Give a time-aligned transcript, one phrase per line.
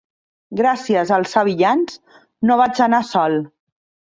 [0.61, 1.99] Gràcies als sevillans,
[2.51, 3.39] no vaig anar sol.